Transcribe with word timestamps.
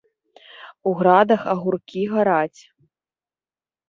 У 0.91 0.93
градах 1.01 1.41
агуркі 1.53 2.03
гараць. 2.13 2.61